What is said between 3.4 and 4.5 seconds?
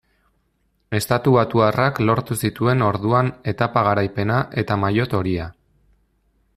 etapa garaipena